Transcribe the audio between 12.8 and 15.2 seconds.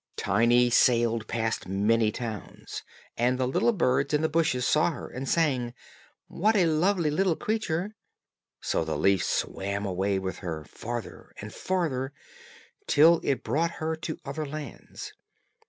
till it brought her to other lands.